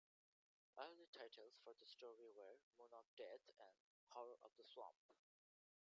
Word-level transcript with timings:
Early 0.79 1.09
titles 1.13 1.59
for 1.63 1.75
the 1.79 1.85
story 1.85 2.31
were 2.35 2.57
"Moon 2.75 2.89
of 2.91 3.05
Death" 3.15 3.45
and 3.47 3.61
"Horror 4.09 4.39
of 4.43 4.49
the 4.57 4.63
Swamp". 4.63 4.97